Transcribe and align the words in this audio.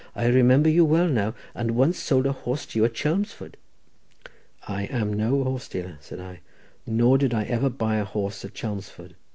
I 0.15 0.25
remember 0.25 0.67
you 0.67 0.83
well 0.83 1.07
now, 1.07 1.35
and 1.53 1.75
once 1.75 1.99
sold 1.99 2.25
a 2.25 2.31
horse 2.31 2.65
to 2.65 2.79
you 2.79 2.85
at 2.85 2.95
Chelmsford." 2.95 3.55
"I 4.67 4.85
am 4.85 5.13
no 5.13 5.43
horse 5.43 5.67
dealer," 5.67 5.99
said 6.01 6.19
I, 6.19 6.39
"nor 6.87 7.19
did 7.19 7.35
I 7.35 7.43
ever 7.43 7.69
buy 7.69 7.97
a 7.97 8.03
horse 8.03 8.43
at 8.43 8.55
Chelmsford. 8.55 9.13